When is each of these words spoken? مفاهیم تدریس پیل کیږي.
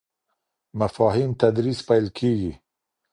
مفاهیم 0.79 1.31
تدریس 1.41 1.79
پیل 1.87 2.05
کیږي. 2.17 2.51